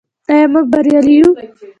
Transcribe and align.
آیا 0.33 0.45
موږ 0.53 0.65
بریالي 0.73 1.13
یو؟ 1.17 1.29